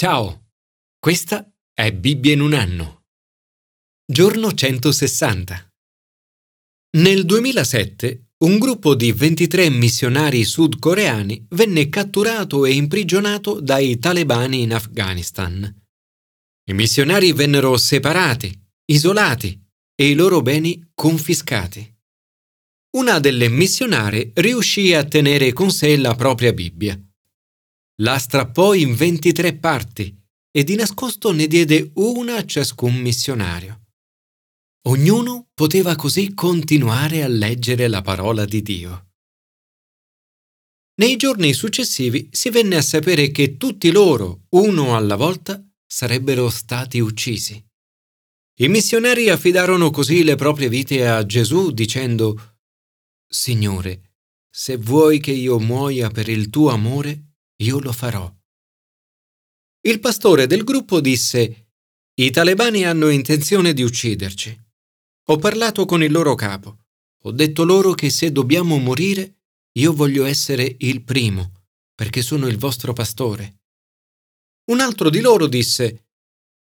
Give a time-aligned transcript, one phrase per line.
[0.00, 0.52] Ciao,
[1.00, 1.44] questa
[1.74, 3.06] è Bibbia in un anno.
[4.06, 5.72] Giorno 160.
[6.98, 14.72] Nel 2007 un gruppo di 23 missionari sudcoreani venne catturato e imprigionato dai talebani in
[14.72, 15.68] Afghanistan.
[16.70, 18.56] I missionari vennero separati,
[18.92, 19.60] isolati
[19.96, 21.92] e i loro beni confiscati.
[22.98, 26.96] Una delle missionarie riuscì a tenere con sé la propria Bibbia
[28.00, 30.16] la strappò in 23 parti
[30.50, 33.86] e di nascosto ne diede una a ciascun missionario.
[34.86, 39.06] Ognuno poteva così continuare a leggere la parola di Dio.
[41.00, 47.00] Nei giorni successivi si venne a sapere che tutti loro, uno alla volta, sarebbero stati
[47.00, 47.62] uccisi.
[48.60, 52.56] I missionari affidarono così le proprie vite a Gesù dicendo
[53.28, 54.14] Signore,
[54.50, 57.27] se vuoi che io muoia per il tuo amore,
[57.62, 58.32] io lo farò.
[59.80, 61.70] Il pastore del gruppo disse,
[62.14, 64.66] I talebani hanno intenzione di ucciderci.
[65.30, 66.86] Ho parlato con il loro capo.
[67.22, 69.38] Ho detto loro che se dobbiamo morire,
[69.78, 71.52] io voglio essere il primo,
[71.94, 73.62] perché sono il vostro pastore.
[74.70, 76.06] Un altro di loro disse,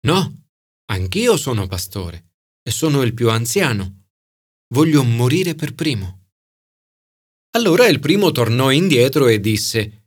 [0.06, 0.48] No,
[0.86, 4.06] anch'io sono pastore e sono il più anziano.
[4.74, 6.28] Voglio morire per primo.
[7.50, 10.03] Allora il primo tornò indietro e disse,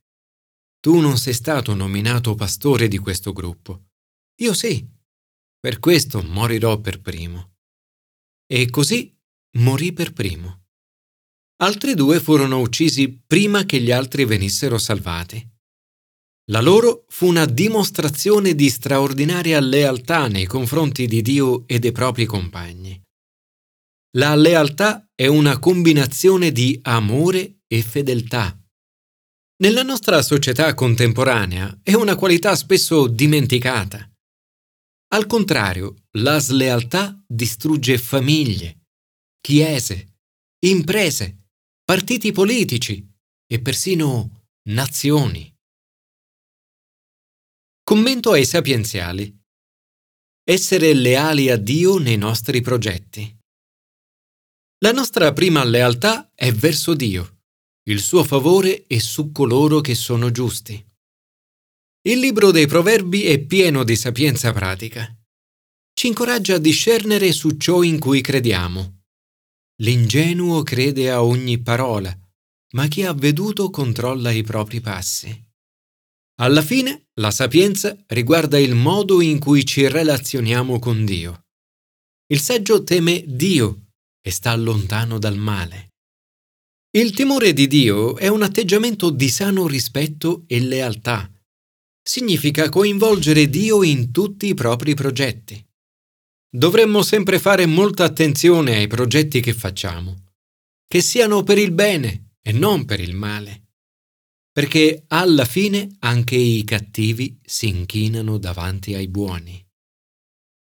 [0.87, 3.87] tu non sei stato nominato pastore di questo gruppo.
[4.39, 4.87] Io sì.
[5.59, 7.55] Per questo morirò per primo.
[8.49, 9.13] E così
[9.57, 10.67] morì per primo.
[11.57, 15.45] Altri due furono uccisi prima che gli altri venissero salvati.
[16.51, 22.23] La loro fu una dimostrazione di straordinaria lealtà nei confronti di Dio e dei propri
[22.23, 22.97] compagni.
[24.15, 28.57] La lealtà è una combinazione di amore e fedeltà.
[29.59, 34.07] Nella nostra società contemporanea è una qualità spesso dimenticata.
[35.15, 38.85] Al contrario, la slealtà distrugge famiglie,
[39.41, 40.19] chiese,
[40.59, 41.47] imprese,
[41.83, 43.03] partiti politici
[43.47, 45.51] e persino nazioni.
[47.81, 49.35] Commento ai sapienziali.
[50.43, 53.35] Essere leali a Dio nei nostri progetti.
[54.83, 57.36] La nostra prima lealtà è verso Dio
[57.87, 60.73] il suo favore è su coloro che sono giusti.
[62.01, 65.13] Il libro dei Proverbi è pieno di sapienza pratica.
[65.93, 69.03] Ci incoraggia a discernere su ciò in cui crediamo.
[69.81, 72.13] L'ingenuo crede a ogni parola,
[72.73, 75.45] ma chi ha veduto controlla i propri passi.
[76.39, 81.45] Alla fine, la sapienza riguarda il modo in cui ci relazioniamo con Dio.
[82.27, 85.93] Il saggio teme Dio e sta lontano dal male.
[86.97, 91.31] Il timore di Dio è un atteggiamento di sano rispetto e lealtà.
[92.01, 95.63] Significa coinvolgere Dio in tutti i propri progetti.
[96.49, 100.31] Dovremmo sempre fare molta attenzione ai progetti che facciamo,
[100.87, 103.67] che siano per il bene e non per il male,
[104.51, 109.63] perché alla fine anche i cattivi si inchinano davanti ai buoni.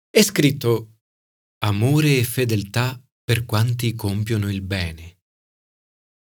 [0.09, 0.95] È scritto
[1.59, 5.14] amore e fedeltà per quanti compiono il bene.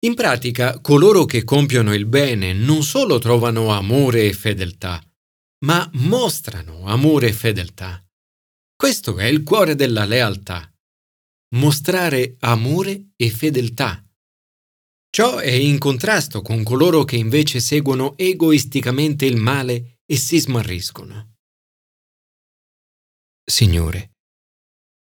[0.03, 5.02] In pratica, coloro che compiono il bene non solo trovano amore e fedeltà,
[5.64, 8.06] ma mostrano amore e fedeltà.
[8.75, 10.69] Questo è il cuore della lealtà.
[11.56, 14.06] Mostrare amore e fedeltà.
[15.09, 21.35] Ciò è in contrasto con coloro che invece seguono egoisticamente il male e si smarriscono.
[23.46, 24.12] Signore,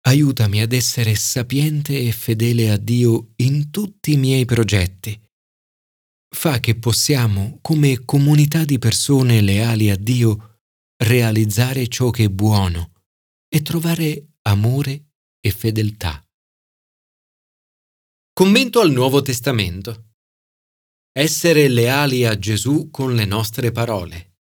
[0.06, 5.19] aiutami ad essere sapiente e fedele a Dio in tutti i miei progetti.
[6.34, 10.60] Fa che possiamo, come comunità di persone leali a Dio,
[10.97, 12.93] realizzare ciò che è buono
[13.48, 16.22] e trovare amore e fedeltà.
[18.32, 20.12] Commento al Nuovo Testamento.
[21.12, 24.32] Essere leali a Gesù con le nostre parole.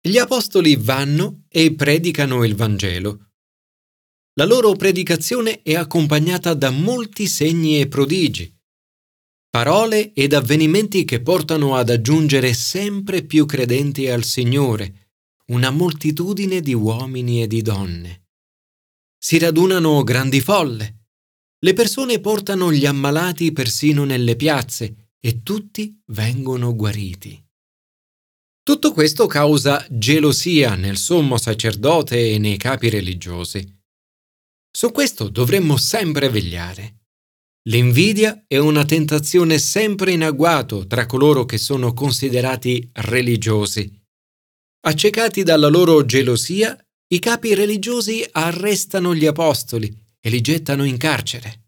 [0.00, 3.27] Gli apostoli vanno e predicano il Vangelo
[4.38, 8.56] la loro predicazione è accompagnata da molti segni e prodigi,
[9.50, 15.08] parole ed avvenimenti che portano ad aggiungere sempre più credenti al Signore,
[15.46, 18.26] una moltitudine di uomini e di donne.
[19.18, 21.06] Si radunano grandi folle.
[21.58, 27.44] Le persone portano gli ammalati persino nelle piazze e tutti vengono guariti.
[28.62, 33.77] Tutto questo causa gelosia nel sommo sacerdote e nei capi religiosi.
[34.70, 36.98] Su questo dovremmo sempre vegliare.
[37.68, 43.92] L'invidia è una tentazione sempre in agguato tra coloro che sono considerati religiosi.
[44.80, 46.76] Accecati dalla loro gelosia,
[47.10, 51.66] i capi religiosi arrestano gli apostoli e li gettano in carcere.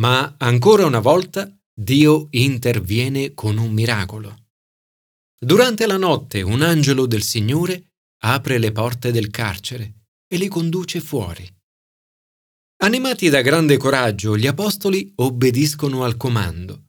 [0.00, 4.48] Ma ancora una volta Dio interviene con un miracolo.
[5.38, 7.92] Durante la notte un angelo del Signore
[8.24, 11.48] apre le porte del carcere e li conduce fuori.
[12.82, 16.86] Animati da grande coraggio, gli apostoli obbediscono al comando.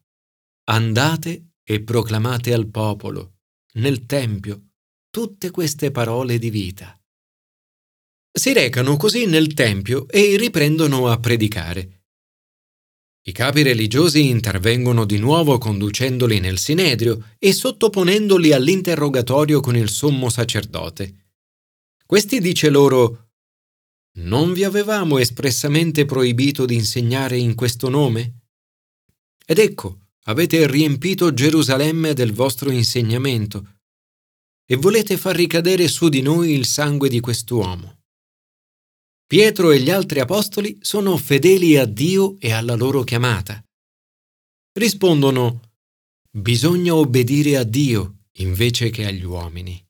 [0.72, 3.36] Andate e proclamate al popolo,
[3.74, 4.70] nel Tempio,
[5.12, 7.00] tutte queste parole di vita.
[8.32, 12.06] Si recano così nel Tempio e riprendono a predicare.
[13.26, 20.32] I capi religiosi intervengono di nuovo conducendoli nel Sinedrio e sottoponendoli all'interrogatorio con il sommo
[20.32, 21.28] sacerdote.
[22.04, 23.33] Questi dice loro
[24.16, 28.42] Non vi avevamo espressamente proibito di insegnare in questo nome?
[29.46, 33.80] Ed ecco, avete riempito Gerusalemme del vostro insegnamento
[34.66, 38.02] e volete far ricadere su di noi il sangue di quest'uomo.
[39.26, 43.64] Pietro e gli altri apostoli sono fedeli a Dio e alla loro chiamata.
[44.74, 45.72] Rispondono,
[46.30, 49.83] bisogna obbedire a Dio invece che agli uomini.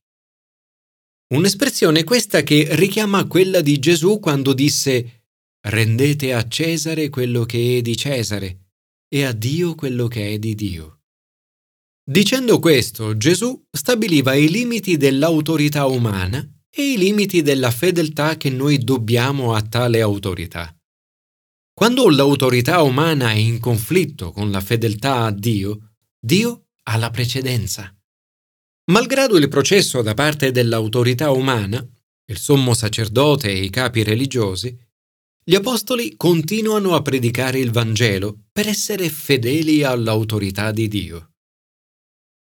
[1.34, 5.24] Un'espressione questa che richiama quella di Gesù quando disse
[5.68, 8.68] rendete a Cesare quello che è di Cesare
[9.08, 11.00] e a Dio quello che è di Dio.
[12.04, 18.78] Dicendo questo, Gesù stabiliva i limiti dell'autorità umana e i limiti della fedeltà che noi
[18.78, 20.76] dobbiamo a tale autorità.
[21.74, 27.92] Quando l'autorità umana è in conflitto con la fedeltà a Dio, Dio ha la precedenza.
[28.92, 31.86] Malgrado il processo da parte dell'autorità umana,
[32.26, 34.78] il sommo sacerdote e i capi religiosi,
[35.46, 41.32] gli apostoli continuano a predicare il Vangelo per essere fedeli all'autorità di Dio.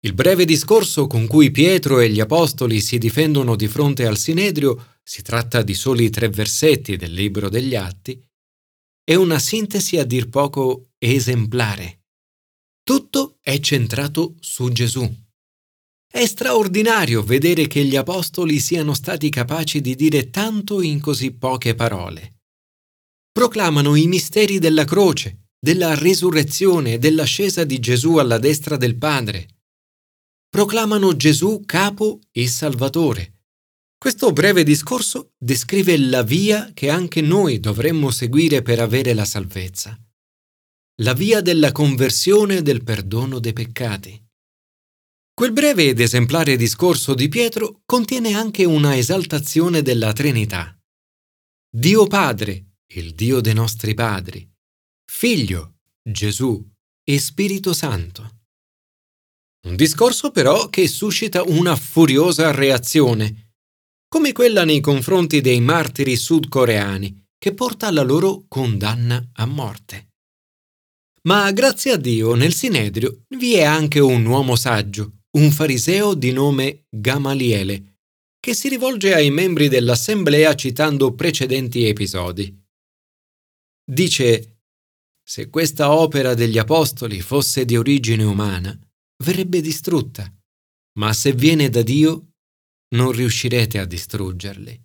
[0.00, 4.98] Il breve discorso con cui Pietro e gli Apostoli si difendono di fronte al Sinedrio,
[5.02, 8.22] si tratta di soli tre versetti del libro degli Atti,
[9.02, 12.04] è una sintesi a dir poco esemplare.
[12.82, 15.23] Tutto è centrato su Gesù.
[16.14, 21.74] È straordinario vedere che gli Apostoli siano stati capaci di dire tanto in così poche
[21.74, 22.42] parole.
[23.32, 29.48] Proclamano i misteri della croce, della risurrezione e dell'ascesa di Gesù alla destra del Padre
[30.54, 33.40] proclamano Gesù capo e Salvatore.
[33.98, 40.00] Questo breve discorso descrive la via che anche noi dovremmo seguire per avere la salvezza.
[41.02, 44.23] La via della conversione e del perdono dei peccati.
[45.36, 50.78] Quel breve ed esemplare discorso di Pietro contiene anche una esaltazione della Trinità.
[51.68, 54.48] Dio Padre, il Dio dei nostri padri,
[55.04, 55.78] Figlio,
[56.08, 56.64] Gesù
[57.02, 58.42] e Spirito Santo.
[59.66, 63.54] Un discorso però che suscita una furiosa reazione,
[64.06, 70.10] come quella nei confronti dei martiri sudcoreani, che porta alla loro condanna a morte.
[71.22, 76.32] Ma grazie a Dio nel Sinedrio vi è anche un uomo saggio, un fariseo di
[76.32, 78.00] nome Gamaliele,
[78.38, 82.62] che si rivolge ai membri dell'assemblea citando precedenti episodi.
[83.84, 84.60] Dice,
[85.22, 88.78] se questa opera degli apostoli fosse di origine umana,
[89.24, 90.32] verrebbe distrutta,
[90.98, 92.34] ma se viene da Dio
[92.94, 94.82] non riuscirete a distruggerli.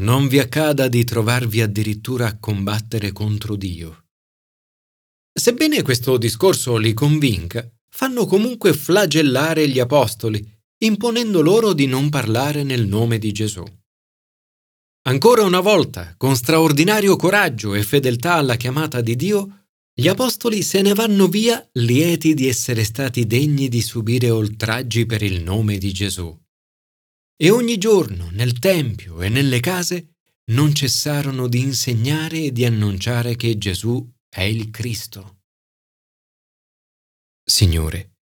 [0.00, 4.06] Non vi accada di trovarvi addirittura a combattere contro Dio.
[5.30, 10.44] Sebbene questo discorso li convinca, fanno comunque flagellare gli apostoli,
[10.78, 13.62] imponendo loro di non parlare nel nome di Gesù.
[15.04, 20.80] Ancora una volta, con straordinario coraggio e fedeltà alla chiamata di Dio, gli apostoli se
[20.80, 25.92] ne vanno via lieti di essere stati degni di subire oltraggi per il nome di
[25.92, 26.34] Gesù.
[27.36, 30.14] E ogni giorno, nel Tempio e nelle case,
[30.52, 35.41] non cessarono di insegnare e di annunciare che Gesù è il Cristo.
[37.44, 38.16] Signore,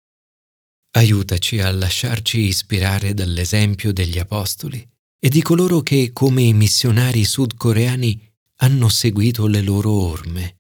[0.93, 4.87] aiutaci a lasciarci ispirare dall'esempio degli apostoli
[5.19, 10.59] e di coloro che, come i missionari sudcoreani, hanno seguito le loro orme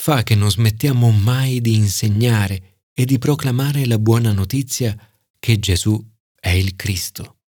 [0.00, 4.96] fa che non smettiamo mai di insegnare e di proclamare la buona notizia
[5.38, 6.02] che Gesù
[6.34, 7.40] è il Cristo.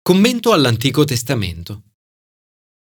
[0.00, 1.82] Commento all'Antico Testamento.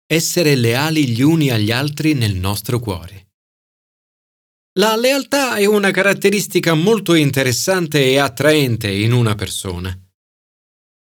[0.07, 3.24] Essere leali gli uni agli altri nel nostro cuore.
[4.77, 9.97] La lealtà è una caratteristica molto interessante e attraente in una persona.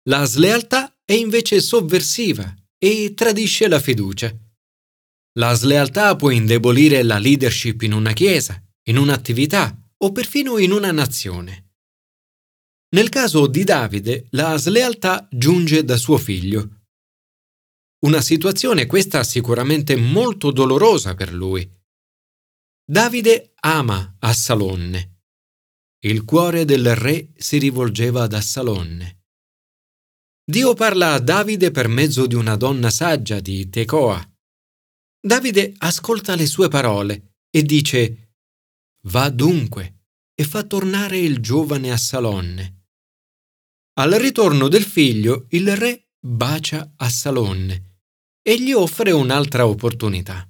[0.08, 4.34] La slealtà è invece sovversiva e tradisce la fiducia.
[5.34, 10.94] La slealtà può indebolire la leadership in una chiesa, in un'attività o perfino in una
[10.94, 11.72] nazione.
[12.96, 16.84] Nel caso di Davide, la slealtà giunge da suo figlio.
[18.06, 21.70] Una situazione questa sicuramente molto dolorosa per lui.
[22.90, 25.20] Davide ama Assalonne.
[26.06, 29.26] Il cuore del re si rivolgeva ad Assalonne.
[30.50, 34.34] Dio parla a Davide per mezzo di una donna saggia di Tecoa.
[35.20, 38.36] Davide ascolta le sue parole e dice
[39.08, 42.86] Va dunque e fa tornare il giovane Assalonne.
[44.00, 48.04] Al ritorno del figlio il re bacia Assalonne
[48.42, 50.50] e gli offre un'altra opportunità.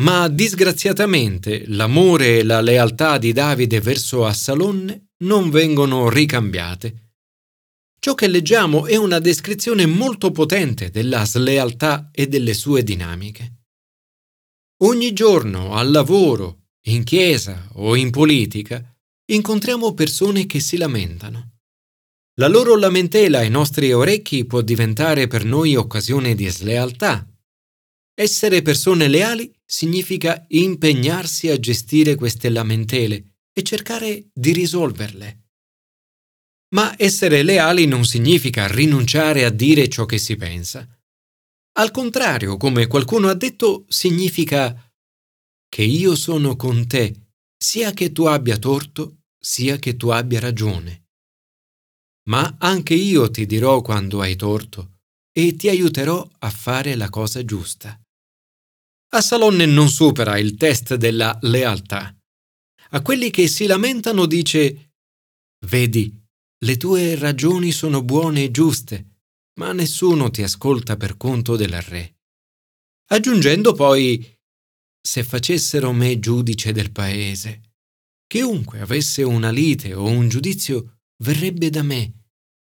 [0.00, 7.06] Ma disgraziatamente l'amore e la lealtà di Davide verso Assalonne non vengono ricambiate
[8.06, 13.62] Ciò che leggiamo è una descrizione molto potente della slealtà e delle sue dinamiche.
[14.84, 18.80] Ogni giorno, al lavoro, in chiesa o in politica,
[19.32, 21.54] incontriamo persone che si lamentano.
[22.34, 27.26] La loro lamentela ai nostri orecchi può diventare per noi occasione di slealtà.
[28.14, 35.40] Essere persone leali significa impegnarsi a gestire queste lamentele e cercare di risolverle.
[36.74, 40.88] Ma essere leali non significa rinunciare a dire ciò che si pensa.
[41.78, 44.90] Al contrario, come qualcuno ha detto, significa
[45.68, 51.08] che io sono con te, sia che tu abbia torto, sia che tu abbia ragione.
[52.28, 55.00] Ma anche io ti dirò quando hai torto
[55.32, 58.00] e ti aiuterò a fare la cosa giusta.
[59.08, 62.14] Assalonne non supera il test della lealtà.
[62.90, 64.94] A quelli che si lamentano dice
[65.66, 66.12] Vedi,
[66.64, 69.22] le tue ragioni sono buone e giuste,
[69.58, 72.16] ma nessuno ti ascolta per conto del re.
[73.08, 74.36] Aggiungendo poi,
[75.00, 77.74] se facessero me giudice del paese,
[78.26, 82.24] chiunque avesse una lite o un giudizio verrebbe da me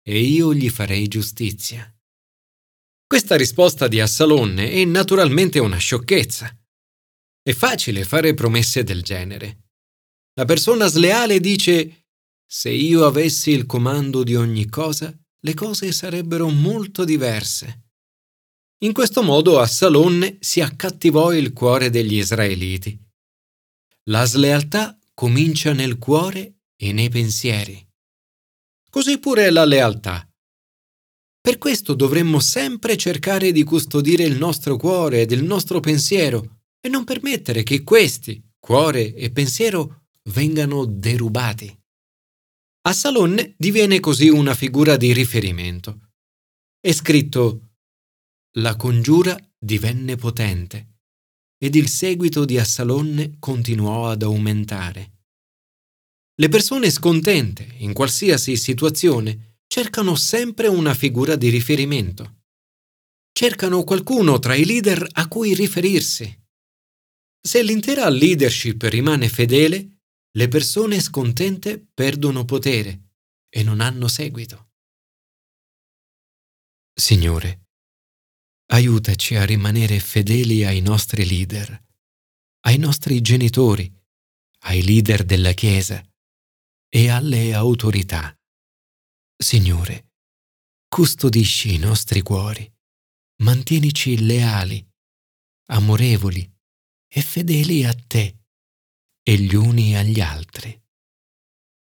[0.01, 1.93] e io gli farei giustizia.
[3.11, 6.49] Questa risposta di Assalonne è naturalmente una sciocchezza.
[7.43, 9.63] È facile fare promesse del genere.
[10.35, 12.05] La persona sleale dice
[12.47, 17.89] se io avessi il comando di ogni cosa, le cose sarebbero molto diverse.
[18.85, 22.97] In questo modo Assalonne si accattivò il cuore degli israeliti.
[24.03, 27.85] La slealtà comincia nel cuore e nei pensieri.
[28.89, 30.25] Così pure la lealtà.
[31.41, 36.87] Per questo dovremmo sempre cercare di custodire il nostro cuore ed il nostro pensiero e
[36.87, 41.75] non permettere che questi, cuore e pensiero, vengano derubati.
[42.83, 46.11] Assalonne diviene così una figura di riferimento.
[46.79, 47.69] È scritto
[48.57, 50.89] La congiura divenne potente
[51.57, 55.19] ed il seguito di Assalonne continuò ad aumentare.
[56.35, 62.41] Le persone scontente, in qualsiasi situazione, cercano sempre una figura di riferimento.
[63.31, 66.27] Cercano qualcuno tra i leader a cui riferirsi.
[67.39, 70.01] Se l'intera leadership rimane fedele,
[70.31, 73.13] le persone scontente perdono potere
[73.47, 74.71] e non hanno seguito.
[76.93, 77.69] Signore,
[78.73, 81.81] aiutaci a rimanere fedeli ai nostri leader,
[82.65, 83.89] ai nostri genitori,
[84.63, 86.05] ai leader della Chiesa
[86.89, 88.35] e alle autorità.
[89.41, 90.11] Signore,
[90.87, 92.71] custodisci i nostri cuori,
[93.41, 94.87] mantienici leali,
[95.71, 96.47] amorevoli
[97.07, 98.43] e fedeli a te
[99.23, 100.80] e gli uni agli altri.